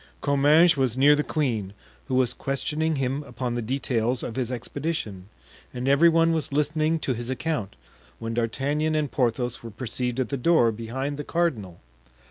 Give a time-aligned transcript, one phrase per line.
[0.19, 1.73] Comminges was near the queen,
[2.07, 5.29] who was questioning him upon the details of his expedition,
[5.75, 7.75] and every one was listening to his account,
[8.17, 11.81] when D'Artagnan and Porthos were perceived at the door, behind the cardinal.